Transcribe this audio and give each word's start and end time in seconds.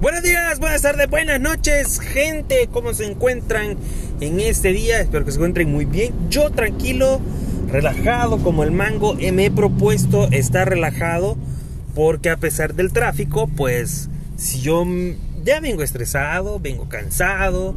Buenos 0.00 0.22
días, 0.22 0.60
buenas 0.60 0.82
tardes, 0.82 1.10
buenas 1.10 1.40
noches, 1.40 1.98
gente. 1.98 2.68
¿Cómo 2.70 2.94
se 2.94 3.04
encuentran 3.04 3.76
en 4.20 4.38
este 4.38 4.72
día? 4.72 5.00
Espero 5.00 5.24
que 5.24 5.32
se 5.32 5.38
encuentren 5.38 5.72
muy 5.72 5.86
bien. 5.86 6.14
Yo 6.30 6.50
tranquilo, 6.50 7.20
relajado 7.66 8.38
como 8.38 8.62
el 8.62 8.70
mango. 8.70 9.16
Eh, 9.18 9.32
me 9.32 9.46
he 9.46 9.50
propuesto 9.50 10.28
estar 10.30 10.68
relajado 10.68 11.36
porque 11.96 12.30
a 12.30 12.36
pesar 12.36 12.74
del 12.74 12.92
tráfico, 12.92 13.48
pues 13.48 14.08
si 14.36 14.60
yo 14.60 14.86
ya 15.42 15.58
vengo 15.58 15.82
estresado, 15.82 16.60
vengo 16.60 16.88
cansado, 16.88 17.74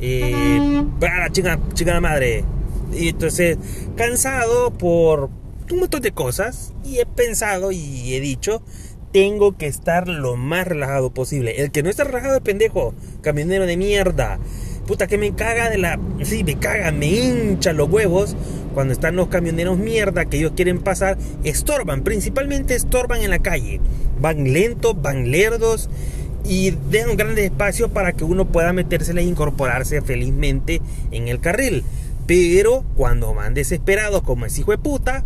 eh, 0.00 0.84
para 1.00 1.28
chica, 1.32 1.58
chica 1.72 2.00
madre. 2.00 2.44
Y 2.92 3.08
entonces, 3.08 3.58
cansado 3.96 4.72
por 4.72 5.28
un 5.72 5.80
montón 5.80 6.02
de 6.02 6.12
cosas. 6.12 6.72
Y 6.84 6.98
he 6.98 7.06
pensado 7.06 7.72
y 7.72 8.14
he 8.14 8.20
dicho, 8.20 8.62
tengo 9.14 9.56
que 9.56 9.68
estar 9.68 10.08
lo 10.08 10.34
más 10.34 10.66
relajado 10.66 11.14
posible. 11.14 11.62
El 11.62 11.70
que 11.70 11.84
no 11.84 11.88
está 11.88 12.02
relajado 12.02 12.34
es 12.34 12.42
pendejo, 12.42 12.94
camionero 13.20 13.64
de 13.64 13.76
mierda. 13.76 14.40
Puta 14.88 15.06
que 15.06 15.18
me 15.18 15.36
caga 15.36 15.70
de 15.70 15.78
la... 15.78 16.00
Sí, 16.24 16.42
me 16.42 16.58
caga, 16.58 16.90
me 16.90 17.06
hincha 17.06 17.72
los 17.72 17.88
huevos 17.88 18.34
cuando 18.74 18.92
están 18.92 19.14
los 19.14 19.28
camioneros 19.28 19.78
mierda 19.78 20.24
que 20.24 20.38
ellos 20.38 20.54
quieren 20.56 20.80
pasar. 20.80 21.16
Estorban, 21.44 22.02
principalmente 22.02 22.74
estorban 22.74 23.22
en 23.22 23.30
la 23.30 23.38
calle. 23.38 23.80
Van 24.20 24.52
lentos, 24.52 25.00
van 25.00 25.30
lerdos 25.30 25.88
y 26.44 26.72
dejan 26.90 27.10
un 27.10 27.16
gran 27.16 27.38
espacio 27.38 27.90
para 27.90 28.14
que 28.14 28.24
uno 28.24 28.46
pueda 28.46 28.72
metérsela 28.72 29.20
e 29.20 29.24
incorporarse 29.24 30.02
felizmente 30.02 30.82
en 31.12 31.28
el 31.28 31.38
carril. 31.38 31.84
Pero 32.26 32.84
cuando 32.96 33.32
van 33.32 33.54
desesperados 33.54 34.22
como 34.24 34.44
es 34.44 34.58
hijo 34.58 34.72
de 34.72 34.78
puta, 34.78 35.22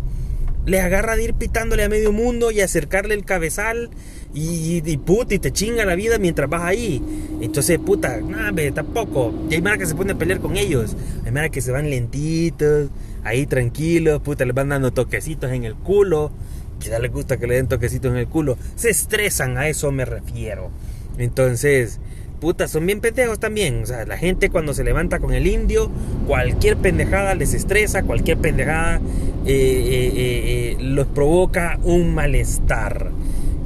le 0.69 0.81
agarra 0.81 1.15
de 1.15 1.23
ir 1.23 1.33
pitándole 1.33 1.83
a 1.83 1.89
medio 1.89 2.11
mundo 2.11 2.51
y 2.51 2.61
acercarle 2.61 3.15
el 3.15 3.25
cabezal 3.25 3.89
y, 4.33 4.81
y, 4.85 4.97
puta, 4.97 5.33
y 5.33 5.39
te 5.39 5.51
chinga 5.51 5.83
la 5.85 5.95
vida 5.95 6.19
mientras 6.19 6.49
vas 6.49 6.61
ahí. 6.63 7.01
Entonces, 7.41 7.79
puta, 7.79 8.21
nada, 8.21 8.53
tampoco. 8.73 9.33
Y 9.49 9.55
hay 9.55 9.61
mara 9.61 9.77
que 9.77 9.87
se 9.87 9.95
pone 9.95 10.13
a 10.13 10.15
pelear 10.15 10.39
con 10.39 10.55
ellos. 10.57 10.95
Hay 11.25 11.31
mara 11.31 11.49
que 11.49 11.61
se 11.61 11.71
van 11.71 11.89
lentitos, 11.89 12.89
ahí 13.23 13.47
tranquilos, 13.47 14.21
puta, 14.21 14.45
les 14.45 14.53
van 14.53 14.69
dando 14.69 14.91
toquecitos 14.91 15.51
en 15.51 15.63
el 15.63 15.73
culo. 15.73 16.31
Que 16.79 16.89
ya 16.89 16.99
les 16.99 17.11
gusta 17.11 17.37
que 17.37 17.47
le 17.47 17.55
den 17.55 17.67
toquecitos 17.67 18.11
en 18.11 18.17
el 18.17 18.27
culo. 18.27 18.57
Se 18.75 18.89
estresan, 18.89 19.57
a 19.57 19.67
eso 19.67 19.91
me 19.91 20.05
refiero. 20.05 20.69
Entonces, 21.17 21.99
puta, 22.39 22.67
son 22.67 22.85
bien 22.85 23.01
pendejos 23.01 23.39
también. 23.39 23.83
O 23.83 23.85
sea, 23.85 24.05
la 24.05 24.17
gente 24.17 24.49
cuando 24.49 24.73
se 24.73 24.83
levanta 24.83 25.19
con 25.19 25.33
el 25.33 25.47
indio, 25.47 25.91
cualquier 26.27 26.77
pendejada 26.77 27.35
les 27.35 27.53
estresa, 27.53 28.03
cualquier 28.03 28.37
pendejada 28.37 28.97
eh, 28.97 29.01
eh, 29.45 30.11
eh, 30.15 30.77
los 30.79 31.07
provoca 31.07 31.79
un 31.83 32.13
malestar. 32.13 33.11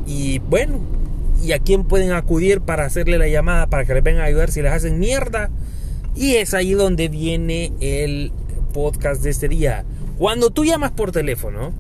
Y 0.06 0.40
bueno, 0.40 0.80
¿y 1.42 1.54
a 1.54 1.60
quién 1.60 1.86
pueden 1.86 2.12
acudir 2.12 2.62
para 2.62 2.86
hacerle 2.86 3.18
la 3.18 3.28
llamada 3.28 3.68
para 3.68 3.86
que 3.86 3.94
les 3.94 4.04
vengan 4.04 4.24
a 4.24 4.26
ayudar 4.26 4.52
si 4.52 4.62
les 4.62 4.72
hacen 4.72 5.00
mierda? 5.00 5.50
Y 6.16 6.36
es 6.36 6.54
ahí 6.54 6.74
donde 6.74 7.10
viene 7.10 7.74
el 7.80 8.32
podcast 8.74 9.24
de 9.24 9.30
este 9.30 9.48
día. 9.48 9.86
Cuando 10.18 10.52
tú 10.52 10.64
llamas 10.64 10.92
por 10.92 11.12
teléfono, 11.12 11.74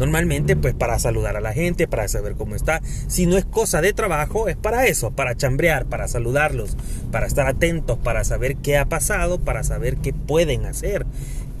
Normalmente 0.00 0.56
pues 0.56 0.72
para 0.74 0.98
saludar 0.98 1.36
a 1.36 1.42
la 1.42 1.52
gente, 1.52 1.86
para 1.86 2.08
saber 2.08 2.34
cómo 2.34 2.54
está. 2.54 2.80
Si 3.06 3.26
no 3.26 3.36
es 3.36 3.44
cosa 3.44 3.82
de 3.82 3.92
trabajo, 3.92 4.48
es 4.48 4.56
para 4.56 4.86
eso, 4.86 5.10
para 5.10 5.36
chambrear, 5.36 5.84
para 5.84 6.08
saludarlos, 6.08 6.78
para 7.12 7.26
estar 7.26 7.46
atentos, 7.46 7.98
para 7.98 8.24
saber 8.24 8.56
qué 8.56 8.78
ha 8.78 8.86
pasado, 8.86 9.38
para 9.40 9.62
saber 9.62 9.98
qué 9.98 10.14
pueden 10.14 10.64
hacer 10.64 11.04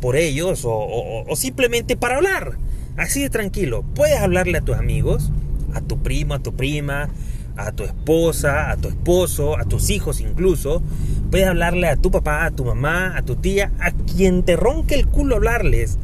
por 0.00 0.16
ellos 0.16 0.62
o, 0.64 1.26
simplemente 1.36 1.98
para 1.98 2.16
hablar. 2.16 2.56
Así 2.96 3.20
de 3.20 3.28
tranquilo. 3.28 3.84
Puedes 3.94 4.18
hablarle 4.18 4.56
a 4.56 4.62
tus 4.62 4.78
amigos, 4.78 5.30
a 5.74 5.82
tu 5.82 6.02
primo, 6.02 6.32
a 6.32 6.38
tu 6.38 6.54
prima, 6.54 7.10
a 7.58 7.72
tu 7.72 7.84
esposa, 7.84 8.70
a 8.70 8.78
tu 8.78 8.88
esposo, 8.88 9.58
a 9.58 9.66
tus 9.66 9.90
hijos 9.90 10.18
incluso. 10.18 10.82
Puedes 11.30 11.46
hablarle 11.46 11.88
a 11.88 11.96
tu 11.96 12.10
papá, 12.10 12.46
a 12.46 12.50
tu 12.52 12.64
mamá, 12.64 13.18
a 13.18 13.22
tu 13.22 13.36
tía, 13.36 13.70
a 13.80 13.90
quien 13.90 14.44
te 14.44 14.56
ronque 14.56 14.94
el 14.94 15.08
culo 15.08 15.36
hablarles 15.36 15.98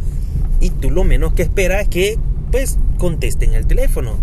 y 0.60 0.70
tú 0.70 0.90
lo 0.90 1.04
menos 1.04 1.32
que 1.34 1.42
esperas 1.42 1.82
es 1.82 1.88
que 1.88 2.18
pues 2.50 2.78
contesten 2.98 3.54
el 3.54 3.66
teléfono. 3.66 4.16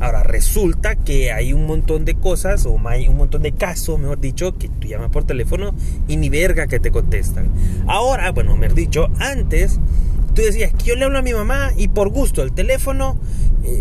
Ahora 0.00 0.22
resulta 0.22 0.94
que 0.96 1.30
hay 1.30 1.52
un 1.52 1.66
montón 1.66 2.06
de 2.06 2.14
cosas 2.14 2.64
o 2.64 2.80
hay 2.88 3.06
un 3.06 3.18
montón 3.18 3.42
de 3.42 3.52
casos, 3.52 3.98
mejor 3.98 4.18
dicho, 4.18 4.56
que 4.56 4.68
tú 4.68 4.88
llamas 4.88 5.10
por 5.10 5.24
teléfono 5.24 5.74
y 6.08 6.16
ni 6.16 6.30
verga 6.30 6.66
que 6.68 6.80
te 6.80 6.90
contestan. 6.90 7.50
Ahora, 7.86 8.32
bueno, 8.32 8.56
mejor 8.56 8.74
dicho, 8.74 9.08
antes 9.18 9.78
tú 10.34 10.40
decías 10.40 10.72
que 10.72 10.84
yo 10.86 10.96
le 10.96 11.04
hablo 11.04 11.18
a 11.18 11.22
mi 11.22 11.34
mamá 11.34 11.72
y 11.76 11.88
por 11.88 12.08
gusto 12.08 12.42
el 12.42 12.52
teléfono 12.52 13.18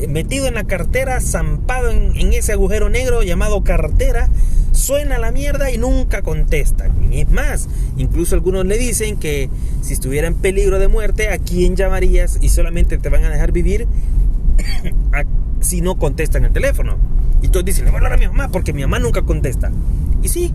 metido 0.07 0.47
en 0.47 0.55
la 0.55 0.63
cartera, 0.63 1.19
zampado 1.21 1.89
en, 1.89 2.15
en 2.15 2.33
ese 2.33 2.53
agujero 2.53 2.89
negro 2.89 3.23
llamado 3.23 3.63
cartera, 3.63 4.29
suena 4.71 5.17
la 5.19 5.31
mierda 5.31 5.71
y 5.71 5.77
nunca 5.77 6.21
contesta. 6.21 6.89
Y 7.11 7.21
es 7.21 7.29
más, 7.29 7.67
incluso 7.97 8.35
algunos 8.35 8.65
le 8.65 8.77
dicen 8.77 9.17
que 9.17 9.49
si 9.81 9.93
estuviera 9.93 10.27
en 10.27 10.35
peligro 10.35 10.79
de 10.79 10.87
muerte, 10.87 11.29
¿a 11.29 11.37
quién 11.37 11.75
llamarías 11.75 12.37
y 12.41 12.49
solamente 12.49 12.97
te 12.97 13.09
van 13.09 13.25
a 13.25 13.29
dejar 13.29 13.51
vivir 13.51 13.87
si 15.61 15.81
no 15.81 15.97
contestan 15.97 16.45
el 16.45 16.53
teléfono? 16.53 16.97
Y 17.41 17.49
todos 17.49 17.65
dicen, 17.65 17.85
le 17.85 17.91
voy 17.91 17.97
a 17.97 17.99
hablar 17.99 18.13
a 18.13 18.17
mi 18.17 18.27
mamá 18.27 18.49
porque 18.49 18.73
mi 18.73 18.81
mamá 18.81 18.99
nunca 18.99 19.21
contesta. 19.21 19.71
Y 20.21 20.29
sí, 20.29 20.53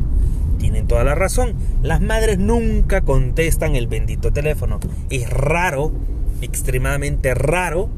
tienen 0.59 0.87
toda 0.87 1.05
la 1.05 1.15
razón. 1.15 1.55
Las 1.83 2.01
madres 2.01 2.39
nunca 2.39 3.01
contestan 3.03 3.77
el 3.77 3.87
bendito 3.87 4.33
teléfono. 4.33 4.81
Es 5.11 5.29
raro, 5.31 5.93
extremadamente 6.43 7.35
raro, 7.35 7.89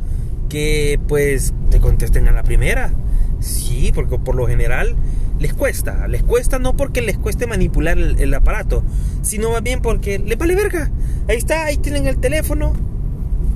que 0.48 0.98
pues 1.08 1.54
te 1.70 1.80
contesten 1.80 2.28
a 2.28 2.32
la 2.32 2.42
primera. 2.42 2.92
Sí, 3.40 3.92
porque 3.94 4.18
por 4.18 4.34
lo 4.34 4.46
general 4.46 4.96
les 5.38 5.52
cuesta. 5.54 6.08
Les 6.08 6.22
cuesta 6.22 6.58
no 6.58 6.76
porque 6.76 7.02
les 7.02 7.18
cueste 7.18 7.46
manipular 7.46 7.98
el, 7.98 8.34
aparato, 8.34 8.82
sino 9.22 9.50
más 9.50 9.62
bien 9.62 9.80
porque 9.80 10.18
les 10.18 10.38
vale 10.38 10.54
verga. 10.54 10.90
Ahí 11.28 11.36
está, 11.36 11.64
ahí 11.64 11.76
tienen 11.76 12.06
el 12.06 12.18
teléfono, 12.18 12.72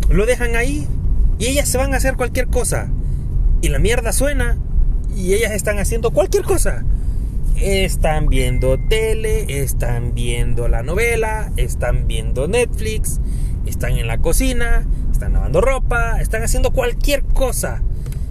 lo 0.09 0.27
dejan 0.27 0.57
ahí 0.57 0.87
y 1.39 1.47
ellas 1.47 1.69
se 1.69 1.79
van 1.79 1.95
a 1.95 1.97
hacer 1.97 2.17
cualquier 2.17 2.49
cosa. 2.49 2.89
Y 3.63 3.69
la 3.69 3.79
mierda 3.79 4.13
suena 4.13 4.59
y 5.17 5.35
ellas 5.35 5.53
están 5.53 5.79
haciendo 5.79 6.11
cualquier 6.11 6.45
cosa. 6.45 6.85
Están 7.57 8.29
viendo 8.29 8.79
tele, 8.89 9.63
están 9.63 10.15
viendo 10.15 10.69
la 10.69 10.83
novela, 10.83 11.53
están 11.57 12.07
viendo 12.07 12.49
Netflix, 12.49 13.21
están 13.67 13.99
en 13.99 14.07
la 14.07 14.19
cocina, 14.19 14.87
están 15.21 15.35
lavando 15.35 15.61
ropa, 15.61 16.19
están 16.19 16.43
haciendo 16.43 16.71
cualquier 16.71 17.23
cosa 17.25 17.83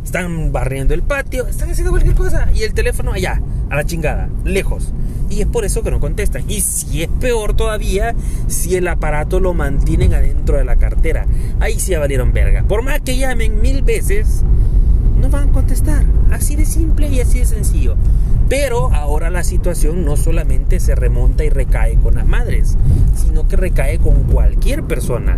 están 0.03 0.51
barriendo 0.51 0.95
el 0.95 1.03
patio, 1.03 1.45
están 1.45 1.69
haciendo 1.69 1.91
cualquier 1.91 2.15
cosa 2.15 2.49
y 2.51 2.63
el 2.63 2.73
teléfono 2.73 3.13
allá, 3.13 3.39
a 3.69 3.75
la 3.75 3.85
chingada, 3.85 4.27
lejos. 4.43 4.91
Y 5.29 5.41
es 5.41 5.45
por 5.45 5.65
eso 5.65 5.83
que 5.83 5.91
no 5.91 5.99
contestan. 5.99 6.49
Y 6.49 6.61
si 6.61 7.03
es 7.03 7.09
peor 7.19 7.55
todavía, 7.55 8.15
si 8.47 8.75
el 8.75 8.87
aparato 8.87 9.39
lo 9.39 9.53
mantienen 9.53 10.15
adentro 10.15 10.57
de 10.57 10.65
la 10.65 10.77
cartera. 10.77 11.27
Ahí 11.59 11.79
sí 11.79 11.91
ya 11.91 11.99
valieron 11.99 12.33
verga. 12.33 12.63
Por 12.63 12.81
más 12.81 13.01
que 13.01 13.19
llamen 13.19 13.61
mil 13.61 13.83
veces, 13.83 14.41
no 15.21 15.29
van 15.29 15.49
a 15.49 15.51
contestar. 15.51 16.03
Así 16.31 16.55
de 16.55 16.65
simple 16.65 17.07
y 17.09 17.19
así 17.19 17.37
de 17.37 17.45
sencillo. 17.45 17.95
Pero 18.49 18.91
ahora 18.93 19.29
la 19.29 19.43
situación 19.43 20.03
no 20.03 20.17
solamente 20.17 20.79
se 20.79 20.95
remonta 20.95 21.45
y 21.45 21.49
recae 21.49 21.97
con 21.97 22.15
las 22.15 22.27
madres, 22.27 22.77
sino 23.15 23.47
que 23.47 23.55
recae 23.55 23.99
con 23.99 24.23
cualquier 24.23 24.83
persona. 24.83 25.37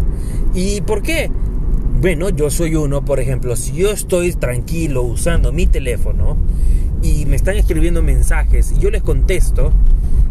¿Y 0.54 0.82
por 0.82 1.02
qué? 1.02 1.30
Bueno, 2.00 2.30
yo 2.30 2.50
soy 2.50 2.76
uno, 2.76 3.04
por 3.04 3.20
ejemplo, 3.20 3.56
si 3.56 3.74
yo 3.74 3.92
estoy 3.92 4.34
tranquilo 4.34 5.04
usando 5.04 5.52
mi 5.52 5.68
teléfono 5.68 6.38
y 7.04 7.26
me 7.26 7.36
están 7.36 7.58
escribiendo 7.58 8.02
mensajes 8.02 8.72
y 8.72 8.80
yo 8.80 8.90
les 8.90 9.04
contesto 9.04 9.72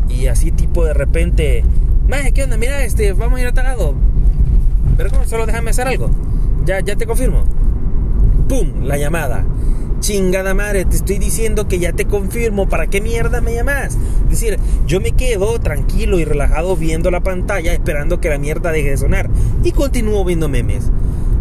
y 0.09 0.27
así 0.27 0.51
tipo 0.51 0.85
de 0.85 0.95
repente, 0.95 1.63
Mae, 2.09 2.33
¿qué 2.33 2.43
onda? 2.43 2.57
Mira, 2.57 2.83
este, 2.85 3.13
vamos 3.13 3.39
a 3.39 3.43
ir 3.43 3.49
a 3.49 3.53
tal 3.53 3.67
lado. 3.67 3.95
Pero 4.97 5.11
¿cómo? 5.11 5.25
Solo 5.27 5.47
déjame 5.47 5.71
hacer 5.71 5.87
algo. 5.87 6.11
Ya, 6.67 6.81
ya 6.81 6.97
te 6.97 7.07
confirmo. 7.07 7.45
¡Pum! 8.49 8.83
La 8.83 8.97
llamada. 8.97 9.45
Chingada 10.01 10.55
madre, 10.55 10.87
te 10.87 10.97
estoy 10.97 11.19
diciendo 11.19 11.69
que 11.69 11.79
ya 11.79 11.93
te 11.93 12.07
confirmo. 12.07 12.69
¿Para 12.69 12.87
qué 12.87 13.03
mierda 13.03 13.43
me 13.43 13.55
llamas? 13.55 13.99
Es 14.25 14.41
decir, 14.41 14.59
yo 14.87 14.99
me 14.99 15.13
quedo 15.13 15.61
tranquilo 15.61 16.19
y 16.19 16.25
relajado 16.25 16.75
viendo 16.75 17.11
la 17.11 17.21
pantalla 17.21 17.75
esperando 17.75 18.19
que 18.19 18.31
la 18.31 18.39
mierda 18.39 18.73
deje 18.73 18.91
de 18.91 18.97
sonar. 18.97 19.29
Y 19.63 19.73
continúo 19.73 20.25
viendo 20.25 20.49
memes. 20.49 20.91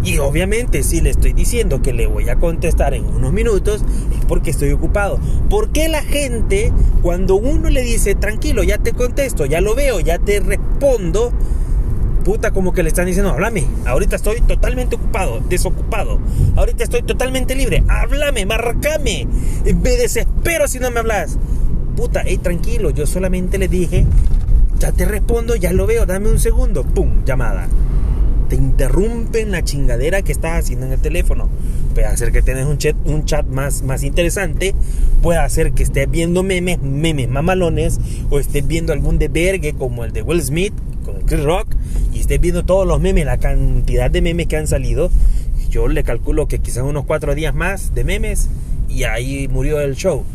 Y 0.04 0.18
obviamente 0.18 0.84
si 0.84 1.00
le 1.00 1.10
estoy 1.10 1.32
diciendo 1.32 1.82
que 1.82 1.94
le 1.94 2.08
voy 2.08 2.30
a 2.30 2.36
contestar 2.36 2.94
en 2.94 3.06
unos 3.06 3.32
minutos 3.32 3.84
es 4.18 4.26
porque 4.26 4.52
estoy 4.52 4.72
ocupado. 4.72 5.20
¿Por 5.50 5.72
qué 5.72 5.88
la 5.88 6.04
gente 6.04 6.74
cuando 7.02 7.36
uno 7.36 7.70
le 7.70 7.82
dice 7.82 8.16
tranquilo, 8.16 8.64
ya 8.64 8.78
te 8.78 8.92
contesto, 8.92 9.46
ya 9.46 9.62
lo 9.62 9.74
veo, 9.74 10.02
ya 10.02 10.20
te 10.20 10.42
respondo, 10.42 11.32
puta 12.24 12.52
como 12.52 12.74
que 12.74 12.84
le 12.84 12.90
están 12.90 13.06
diciendo, 13.06 13.32
háblame, 13.32 13.66
ahorita 13.86 14.16
estoy 14.16 14.42
totalmente 14.42 14.96
ocupado, 14.96 15.40
desocupado, 15.50 16.20
ahorita 16.56 16.84
estoy 16.84 17.02
totalmente 17.02 17.56
libre, 17.56 17.84
háblame, 17.88 18.46
marcame, 18.46 19.28
me 19.66 19.90
desespero 19.92 20.68
si 20.68 20.80
no 20.80 20.92
me 20.92 21.00
hablas. 21.00 21.38
Puta, 21.96 22.24
hey, 22.26 22.38
tranquilo, 22.38 22.92
yo 22.92 23.06
solamente 23.06 23.58
le 23.58 23.68
dije, 23.68 24.06
ya 24.80 24.92
te 24.92 25.06
respondo, 25.06 25.56
ya 25.56 25.74
lo 25.74 25.86
veo, 25.86 26.06
dame 26.06 26.30
un 26.30 26.40
segundo, 26.40 26.84
pum, 26.84 27.26
llamada. 27.26 27.68
Te 28.48 28.56
interrumpen 28.56 29.52
la 29.52 29.64
chingadera 29.64 30.22
que 30.22 30.32
estás 30.32 30.60
haciendo 30.60 30.86
en 30.86 30.94
el 30.94 31.00
teléfono. 31.00 31.50
puede 31.94 32.08
hacer 32.08 32.32
que 32.32 32.42
tengas 32.42 32.66
un 32.66 32.78
chat, 32.78 32.96
un 33.06 33.26
chat 33.26 33.46
más, 33.46 33.84
más 33.84 34.04
interesante, 34.04 34.74
puede 35.22 35.40
hacer 35.40 35.74
que 35.74 35.84
estés 35.84 36.10
viendo 36.10 36.42
memes, 36.42 36.82
memes 36.82 37.30
mamalones, 37.30 38.00
o 38.30 38.40
estés 38.40 38.66
viendo 38.66 38.94
algún 38.94 39.20
de 39.20 39.28
vergue 39.28 39.74
como 39.74 40.06
el 40.06 40.14
de 40.14 40.22
Will 40.22 40.42
Smith 40.42 40.74
Chris 41.30 41.44
Rock, 41.44 41.68
y 42.12 42.22
estés 42.22 42.42
viendo 42.42 42.66
todos 42.66 42.88
los 42.88 43.00
memes, 43.00 43.24
la 43.24 43.38
cantidad 43.38 44.10
de 44.10 44.24
memes 44.24 44.48
que 44.48 44.58
han 44.58 44.66
salido. 44.66 45.12
Yo 45.70 45.88
le 45.88 46.04
calculo 46.04 46.48
que 46.48 46.58
quizás 46.58 46.84
unos 46.84 47.06
cuatro 47.06 47.36
días 47.36 47.54
más 47.54 47.94
de 47.94 48.04
memes 48.04 48.50
y 48.90 49.04
ahí 49.04 49.48
murió 49.48 49.80
el 49.80 49.96
show. 49.96 50.26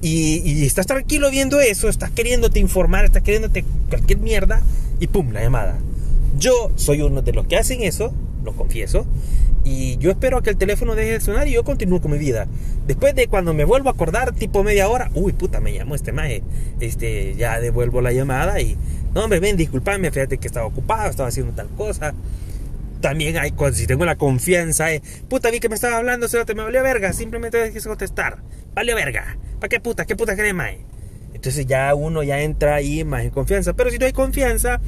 Y, 0.00 0.42
y, 0.44 0.64
estás 0.64 0.86
tranquilo 0.86 1.28
viendo 1.30 1.58
eso, 1.58 1.88
estás 1.88 2.10
queriéndote 2.10 2.60
informar, 2.60 3.04
estás 3.04 3.22
queriéndote 3.22 3.64
cualquier 3.88 4.20
mierda 4.20 4.62
y 5.00 5.08
pum, 5.08 5.32
la 5.32 5.42
llamada. 5.42 5.78
Yo 6.38 6.70
soy 6.76 7.02
uno 7.02 7.20
de 7.22 7.32
los 7.32 7.46
que 7.46 7.56
hacen 7.56 7.82
eso, 7.82 8.14
lo 8.44 8.52
confieso, 8.52 9.06
y 9.64 9.96
yo 9.96 10.10
espero 10.10 10.40
que 10.42 10.50
el 10.50 10.56
teléfono 10.56 10.94
deje 10.94 11.12
de 11.12 11.20
sonar 11.20 11.48
y 11.48 11.52
yo 11.52 11.64
continúo 11.64 12.00
con 12.00 12.12
mi 12.12 12.18
vida. 12.18 12.46
Después 12.86 13.16
de 13.16 13.26
cuando 13.26 13.54
me 13.54 13.64
vuelvo 13.64 13.88
a 13.88 13.92
acordar, 13.92 14.34
tipo 14.34 14.62
media 14.62 14.88
hora, 14.88 15.10
uy, 15.14 15.32
puta, 15.32 15.58
me 15.58 15.72
llamó 15.72 15.94
este 15.94 16.12
maje, 16.12 16.42
este, 16.80 17.34
ya 17.34 17.58
devuelvo 17.58 18.02
la 18.02 18.12
llamada 18.12 18.60
y, 18.60 18.76
no, 19.14 19.22
hombre, 19.22 19.38
ven, 19.40 19.56
disculpame, 19.56 20.10
fíjate 20.10 20.38
que 20.38 20.48
estaba 20.48 20.66
ocupado, 20.66 21.08
estaba 21.08 21.28
haciendo 21.28 21.52
tal 21.52 21.68
cosa. 21.68 22.14
También 23.00 23.36
hay, 23.36 23.54
si 23.72 23.86
tengo 23.86 24.04
la 24.04 24.16
confianza, 24.16 24.92
eh, 24.92 25.02
puta, 25.28 25.50
vi 25.50 25.60
que 25.60 25.68
me 25.68 25.74
estaba 25.74 25.98
hablando, 25.98 26.26
se 26.26 26.42
te 26.44 26.54
me 26.54 26.62
valió 26.62 26.82
verga, 26.82 27.12
simplemente 27.12 27.70
quise 27.72 27.88
contestar, 27.88 28.38
valió 28.74 28.96
verga, 28.96 29.36
¿para 29.60 29.68
qué 29.68 29.78
puta? 29.78 30.06
¿Qué 30.06 30.16
puta 30.16 30.34
crema 30.34 30.64
maje? 30.64 30.80
Entonces 31.34 31.66
ya 31.66 31.94
uno 31.94 32.22
ya 32.22 32.40
entra 32.40 32.76
ahí 32.76 33.04
más 33.04 33.22
en 33.22 33.30
confianza, 33.30 33.74
pero 33.74 33.90
si 33.90 33.98
no 33.98 34.06
hay 34.06 34.12
confianza, 34.12 34.80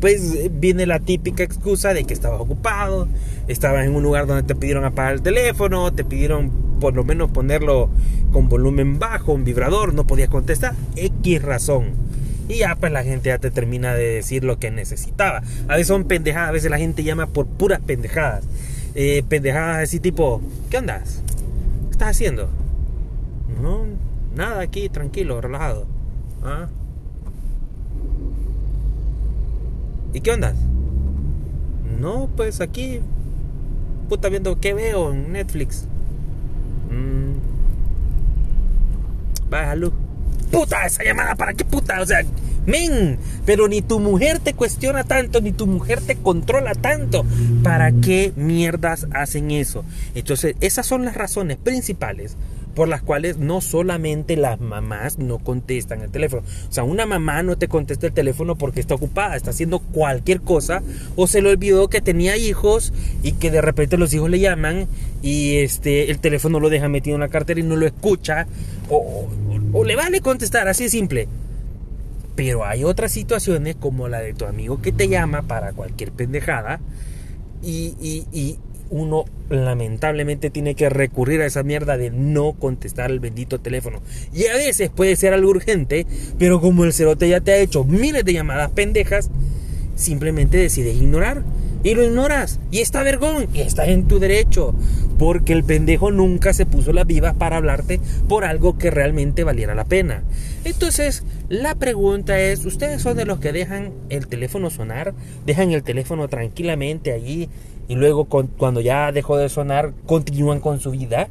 pues 0.00 0.50
viene 0.58 0.86
la 0.86 1.00
típica 1.00 1.42
excusa 1.42 1.92
de 1.92 2.04
que 2.04 2.14
estabas 2.14 2.40
ocupado, 2.40 3.06
estabas 3.48 3.84
en 3.84 3.94
un 3.94 4.02
lugar 4.02 4.26
donde 4.26 4.42
te 4.44 4.54
pidieron 4.54 4.84
apagar 4.84 5.14
el 5.14 5.22
teléfono, 5.22 5.92
te 5.92 6.04
pidieron 6.04 6.50
por 6.80 6.94
lo 6.94 7.04
menos 7.04 7.30
ponerlo 7.30 7.90
con 8.32 8.48
volumen 8.48 8.98
bajo, 8.98 9.32
un 9.32 9.44
vibrador, 9.44 9.94
no 9.94 10.06
podías 10.06 10.28
contestar, 10.30 10.74
X 10.96 11.42
razón. 11.42 11.92
Y 12.48 12.58
ya 12.58 12.76
pues 12.76 12.90
la 12.90 13.04
gente 13.04 13.28
ya 13.28 13.38
te 13.38 13.50
termina 13.50 13.94
de 13.94 14.14
decir 14.14 14.42
lo 14.42 14.58
que 14.58 14.70
necesitaba. 14.70 15.42
A 15.68 15.72
veces 15.72 15.88
son 15.88 16.04
pendejadas, 16.04 16.48
a 16.48 16.52
veces 16.52 16.70
la 16.70 16.78
gente 16.78 17.04
llama 17.04 17.26
por 17.26 17.46
puras 17.46 17.80
pendejadas. 17.80 18.44
Eh, 18.94 19.22
pendejadas 19.28 19.84
así 19.84 20.00
tipo, 20.00 20.40
¿qué 20.70 20.78
andas? 20.78 21.22
¿Qué 21.84 21.90
estás 21.90 22.08
haciendo? 22.08 22.48
No, 23.62 23.84
nada 24.34 24.62
aquí, 24.62 24.88
tranquilo, 24.88 25.40
relajado. 25.40 25.86
¿Ah? 26.42 26.68
¿Y 30.14 30.20
qué 30.20 30.30
onda? 30.30 30.54
No, 32.00 32.30
pues 32.34 32.60
aquí. 32.60 33.00
Puta, 34.08 34.30
viendo 34.30 34.58
qué 34.58 34.72
veo 34.72 35.12
en 35.12 35.32
Netflix. 35.32 35.86
Mmm. 36.90 37.34
Bájalo. 39.50 40.07
Puta, 40.50 40.86
esa 40.86 41.04
llamada, 41.04 41.34
¿para 41.34 41.54
qué 41.54 41.64
puta? 41.64 42.00
O 42.00 42.06
sea, 42.06 42.22
men. 42.66 43.18
Pero 43.44 43.68
ni 43.68 43.82
tu 43.82 43.98
mujer 43.98 44.38
te 44.38 44.54
cuestiona 44.54 45.04
tanto, 45.04 45.40
ni 45.40 45.52
tu 45.52 45.66
mujer 45.66 46.00
te 46.00 46.16
controla 46.16 46.74
tanto. 46.74 47.24
¿Para 47.62 47.92
qué 47.92 48.32
mierdas 48.36 49.06
hacen 49.12 49.50
eso? 49.50 49.84
Entonces, 50.14 50.54
esas 50.60 50.86
son 50.86 51.04
las 51.04 51.16
razones 51.16 51.56
principales 51.56 52.36
por 52.78 52.86
las 52.86 53.02
cuales 53.02 53.38
no 53.38 53.60
solamente 53.60 54.36
las 54.36 54.60
mamás 54.60 55.18
no 55.18 55.38
contestan 55.38 56.02
el 56.02 56.10
teléfono. 56.10 56.44
O 56.68 56.72
sea, 56.72 56.84
una 56.84 57.06
mamá 57.06 57.42
no 57.42 57.58
te 57.58 57.66
contesta 57.66 58.06
el 58.06 58.12
teléfono 58.12 58.54
porque 58.54 58.78
está 58.78 58.94
ocupada, 58.94 59.34
está 59.34 59.50
haciendo 59.50 59.80
cualquier 59.80 60.42
cosa 60.42 60.80
o 61.16 61.26
se 61.26 61.42
le 61.42 61.50
olvidó 61.50 61.88
que 61.88 62.00
tenía 62.00 62.36
hijos 62.36 62.92
y 63.24 63.32
que 63.32 63.50
de 63.50 63.62
repente 63.62 63.96
los 63.96 64.14
hijos 64.14 64.30
le 64.30 64.38
llaman 64.38 64.86
y 65.22 65.56
este 65.56 66.12
el 66.12 66.20
teléfono 66.20 66.60
lo 66.60 66.70
deja 66.70 66.88
metido 66.88 67.16
en 67.16 67.22
la 67.22 67.28
cartera 67.28 67.58
y 67.58 67.64
no 67.64 67.74
lo 67.74 67.84
escucha 67.84 68.46
o, 68.88 69.28
o, 69.72 69.84
le 69.84 69.96
vale 69.96 70.20
contestar, 70.20 70.68
así 70.68 70.84
de 70.84 70.90
simple. 70.90 71.28
Pero 72.34 72.64
hay 72.64 72.84
otras 72.84 73.12
situaciones 73.12 73.76
como 73.76 74.08
la 74.08 74.20
de 74.20 74.34
tu 74.34 74.44
amigo 74.44 74.80
que 74.80 74.92
te 74.92 75.08
llama 75.08 75.42
para 75.42 75.72
cualquier 75.72 76.12
pendejada 76.12 76.80
y, 77.62 77.94
y, 78.32 78.58
uno 78.90 79.26
lamentablemente 79.50 80.48
tiene 80.48 80.74
que 80.74 80.88
recurrir 80.88 81.42
a 81.42 81.46
esa 81.46 81.62
mierda 81.62 81.98
de 81.98 82.10
no 82.10 82.54
contestar 82.54 83.10
el 83.10 83.20
bendito 83.20 83.60
teléfono. 83.60 84.00
Y 84.32 84.46
a 84.46 84.54
veces 84.54 84.88
puede 84.88 85.14
ser 85.16 85.34
algo 85.34 85.50
urgente, 85.50 86.06
pero 86.38 86.58
como 86.62 86.84
el 86.84 86.94
cerote 86.94 87.28
ya 87.28 87.42
te 87.42 87.52
ha 87.52 87.58
hecho 87.58 87.84
miles 87.84 88.24
de 88.24 88.32
llamadas 88.32 88.70
pendejas, 88.70 89.30
simplemente 89.94 90.56
decides 90.56 90.96
ignorar. 90.96 91.42
Y 91.84 91.94
lo 91.94 92.04
ignoras. 92.04 92.58
Y 92.70 92.80
está 92.80 93.02
vergón. 93.02 93.46
Y 93.54 93.60
estás 93.60 93.88
en 93.88 94.08
tu 94.08 94.18
derecho. 94.18 94.74
Porque 95.18 95.52
el 95.52 95.64
pendejo 95.64 96.10
nunca 96.10 96.52
se 96.52 96.64
puso 96.64 96.92
las 96.92 97.06
vivas 97.06 97.34
para 97.34 97.56
hablarte 97.56 98.00
por 98.28 98.44
algo 98.44 98.78
que 98.78 98.90
realmente 98.90 99.44
valiera 99.44 99.74
la 99.74 99.84
pena. 99.84 100.22
Entonces, 100.64 101.24
la 101.48 101.74
pregunta 101.74 102.38
es, 102.38 102.64
¿ustedes 102.64 103.02
son 103.02 103.16
de 103.16 103.24
los 103.24 103.40
que 103.40 103.52
dejan 103.52 103.92
el 104.10 104.28
teléfono 104.28 104.70
sonar? 104.70 105.14
¿Dejan 105.44 105.72
el 105.72 105.82
teléfono 105.82 106.28
tranquilamente 106.28 107.12
allí 107.12 107.48
y 107.88 107.94
luego 107.94 108.26
cuando 108.26 108.82
ya 108.82 109.10
dejó 109.12 109.38
de 109.38 109.48
sonar 109.48 109.92
continúan 110.06 110.60
con 110.60 110.78
su 110.78 110.90
vida. 110.90 111.28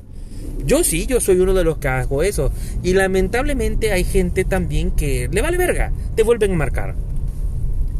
Yo 0.65 0.83
sí, 0.83 1.05
yo 1.05 1.21
soy 1.21 1.39
uno 1.39 1.53
de 1.53 1.63
los 1.63 1.77
que 1.77 1.87
hago 1.87 2.23
eso. 2.23 2.51
Y 2.83 2.93
lamentablemente 2.93 3.91
hay 3.91 4.03
gente 4.03 4.43
también 4.43 4.91
que 4.91 5.29
le 5.31 5.41
vale 5.41 5.57
verga, 5.57 5.91
te 6.15 6.23
vuelven 6.23 6.51
a 6.51 6.55
marcar. 6.55 6.95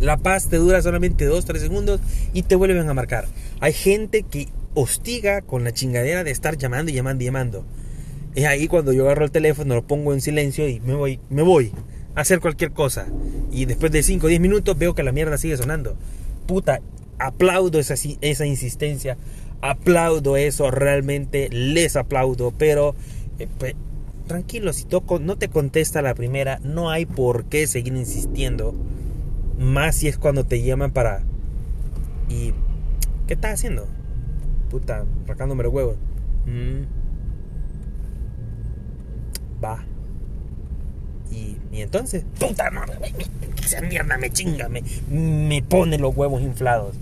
La 0.02 0.18
paz 0.18 0.48
te 0.48 0.58
dura 0.58 0.82
solamente 0.82 1.26
2, 1.26 1.46
3 1.46 1.62
segundos 1.62 2.02
y 2.34 2.44
te 2.44 2.56
vuelven 2.56 2.90
a 2.90 2.94
marcar. 2.94 3.26
Hay 3.60 3.74
gente 3.74 4.24
que 4.24 4.48
hostiga 4.78 5.42
con 5.42 5.64
la 5.64 5.72
chingadera 5.72 6.24
de 6.24 6.30
estar 6.30 6.56
llamando 6.56 6.92
y 6.92 6.94
llamando 6.94 7.24
y 7.24 7.26
llamando. 7.26 7.66
Es 8.36 8.46
ahí 8.46 8.68
cuando 8.68 8.94
yo 8.94 9.06
agarro 9.06 9.26
el 9.26 9.32
teléfono, 9.32 9.74
lo 9.74 9.88
pongo 9.88 10.14
en 10.14 10.22
silencio 10.22 10.70
y 10.70 10.80
me 10.82 10.94
voy, 10.94 11.20
me 11.32 11.42
voy 11.42 11.72
a 12.14 12.22
hacer 12.22 12.40
cualquier 12.40 12.72
cosa. 12.72 13.08
Y 13.52 13.66
después 13.66 13.92
de 13.92 14.04
5 14.04 14.28
o 14.28 14.30
10 14.30 14.40
minutos 14.40 14.78
veo 14.78 14.94
que 14.94 15.02
la 15.02 15.12
mierda 15.12 15.40
sigue 15.40 15.58
sonando. 15.58 15.98
Puta, 16.46 16.82
aplaudo 17.18 17.80
esa, 17.80 17.96
esa 18.22 18.46
insistencia, 18.46 19.18
aplaudo 19.62 20.38
eso, 20.38 20.70
realmente 20.70 21.50
les 21.50 21.96
aplaudo, 21.96 22.54
pero 22.56 22.94
eh, 23.40 23.48
pues, 23.58 23.74
tranquilo, 24.28 24.74
si 24.74 24.86
toco, 24.86 25.18
no 25.18 25.38
te 25.38 25.48
contesta 25.50 26.04
la 26.04 26.14
primera, 26.14 26.60
no 26.62 26.92
hay 26.92 27.08
por 27.08 27.46
qué 27.46 27.66
seguir 27.66 27.96
insistiendo, 27.96 28.76
más 29.58 29.96
si 29.96 30.08
es 30.08 30.20
cuando 30.20 30.44
te 30.44 30.62
llaman 30.62 30.92
para... 30.92 31.24
¿Y 32.30 32.54
qué 33.26 33.34
estás 33.34 33.56
haciendo? 33.56 33.88
Puta, 34.70 35.06
racándome 35.26 35.64
los 35.64 35.74
huevos. 35.74 35.96
Mm. 36.46 36.84
Va. 39.64 39.84
Y, 41.32 41.58
y, 41.72 41.82
entonces, 41.82 42.24
puta 42.40 42.72
madre, 42.72 42.98
esa 43.64 43.82
mierda 43.82 44.18
me 44.18 44.32
chinga, 44.32 44.70
me, 44.70 44.82
me 45.10 45.62
pone 45.62 45.98
los 45.98 46.16
huevos 46.16 46.42
inflados. 46.42 46.96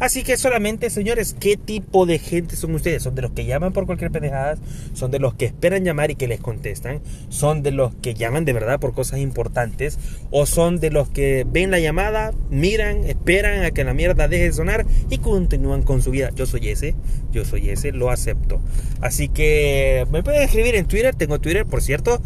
Así 0.00 0.22
que 0.22 0.38
solamente, 0.38 0.88
señores, 0.88 1.36
¿qué 1.38 1.58
tipo 1.58 2.06
de 2.06 2.18
gente 2.18 2.56
son 2.56 2.74
ustedes? 2.74 3.02
¿Son 3.02 3.14
de 3.14 3.20
los 3.20 3.32
que 3.32 3.44
llaman 3.44 3.74
por 3.74 3.84
cualquier 3.84 4.10
pendejada? 4.10 4.56
¿Son 4.94 5.10
de 5.10 5.18
los 5.18 5.34
que 5.34 5.44
esperan 5.44 5.84
llamar 5.84 6.10
y 6.10 6.14
que 6.14 6.26
les 6.26 6.40
contestan? 6.40 7.00
¿Son 7.28 7.62
de 7.62 7.70
los 7.70 7.94
que 7.96 8.14
llaman 8.14 8.46
de 8.46 8.54
verdad 8.54 8.80
por 8.80 8.94
cosas 8.94 9.20
importantes? 9.20 9.98
¿O 10.30 10.46
son 10.46 10.80
de 10.80 10.90
los 10.90 11.10
que 11.10 11.46
ven 11.46 11.70
la 11.70 11.80
llamada, 11.80 12.32
miran, 12.48 13.04
esperan 13.04 13.62
a 13.62 13.72
que 13.72 13.84
la 13.84 13.92
mierda 13.92 14.26
deje 14.26 14.44
de 14.44 14.52
sonar 14.52 14.86
y 15.10 15.18
continúan 15.18 15.82
con 15.82 16.00
su 16.00 16.10
vida? 16.10 16.30
Yo 16.34 16.46
soy 16.46 16.70
ese, 16.70 16.94
yo 17.30 17.44
soy 17.44 17.68
ese, 17.68 17.92
lo 17.92 18.10
acepto. 18.10 18.60
Así 19.02 19.28
que 19.28 20.06
me 20.10 20.22
pueden 20.22 20.42
escribir 20.42 20.76
en 20.76 20.86
Twitter, 20.86 21.14
tengo 21.14 21.40
Twitter, 21.40 21.66
por 21.66 21.82
cierto 21.82 22.22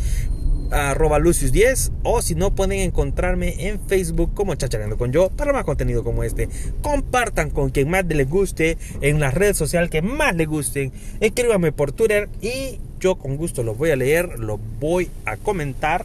arroba 0.75 1.19
Lucius10 1.19 1.93
o 2.03 2.21
si 2.21 2.35
no 2.35 2.55
pueden 2.55 2.81
encontrarme 2.81 3.69
en 3.69 3.81
Facebook 3.81 4.35
como 4.35 4.55
Chacharando 4.55 4.97
con 4.97 5.13
yo 5.13 5.31
para 5.31 5.53
más 5.53 5.65
contenido 5.65 6.05
como 6.05 6.25
este. 6.25 6.49
Compartan 6.83 7.51
con 7.51 7.71
quien 7.71 7.89
más 7.89 8.05
les 8.07 8.29
guste 8.29 8.77
en 9.01 9.21
la 9.21 9.31
red 9.31 9.55
social 9.55 9.91
que 9.91 10.03
más 10.03 10.35
les 10.35 10.49
gusten. 10.49 10.93
Escríbanme 11.21 11.73
por 11.73 11.93
Twitter 11.93 12.29
y 12.41 12.79
yo 13.01 13.17
con 13.17 13.37
gusto 13.37 13.63
los 13.63 13.77
voy 13.79 13.91
a 13.91 13.97
leer, 13.97 14.39
los 14.39 14.59
voy 14.81 15.11
a 15.25 15.37
comentar 15.37 16.05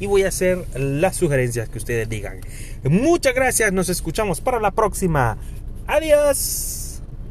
y 0.00 0.06
voy 0.06 0.22
a 0.24 0.28
hacer 0.28 0.64
las 0.74 1.16
sugerencias 1.16 1.68
que 1.68 1.78
ustedes 1.78 2.08
digan. 2.08 2.40
Muchas 2.84 3.34
gracias, 3.34 3.72
nos 3.72 3.88
escuchamos 3.88 4.40
para 4.40 4.58
la 4.60 4.70
próxima. 4.70 5.36
Adiós. 5.86 6.79